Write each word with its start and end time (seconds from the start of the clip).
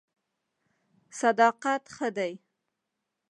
صداقت 1.19 1.83
ښه 1.95 2.09
دی. 2.17 2.33